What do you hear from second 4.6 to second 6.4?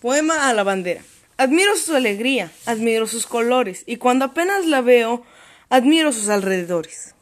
la veo, admiro sus